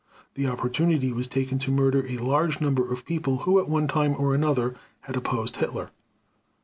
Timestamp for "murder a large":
1.69-2.59